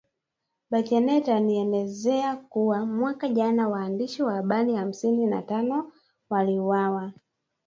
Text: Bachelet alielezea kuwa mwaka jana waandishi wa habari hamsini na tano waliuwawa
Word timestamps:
Bachelet 0.71 1.27
alielezea 1.27 2.35
kuwa 2.35 2.85
mwaka 2.85 3.29
jana 3.29 3.69
waandishi 3.69 4.23
wa 4.23 4.33
habari 4.33 4.75
hamsini 4.75 5.25
na 5.25 5.41
tano 5.41 5.91
waliuwawa 6.29 7.13